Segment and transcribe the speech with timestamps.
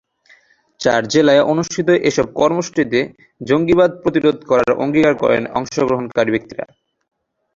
[0.79, 2.99] চার জেলায় অনুষ্ঠিত এসব কর্মসূচিতে
[3.41, 6.65] জঙ্গিবাদ প্রতিরোধ করার অঙ্গীকার করেন অংশগ্রহণকারী ব্যক্তিরা।